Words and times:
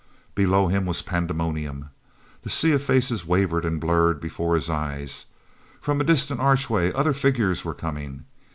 elow 0.35 0.67
him 0.67 0.87
was 0.87 1.03
pandemonium. 1.03 1.91
The 2.41 2.49
sea 2.49 2.71
of 2.71 2.81
faces 2.81 3.23
wavered 3.23 3.65
and 3.65 3.79
blurred 3.79 4.19
before 4.19 4.55
his 4.55 4.67
eyes. 4.67 5.27
From 5.79 6.01
a 6.01 6.03
distant 6.03 6.39
archway 6.39 6.91
other 6.91 7.13
figures 7.13 7.63
were 7.63 7.75
coming. 7.75 8.25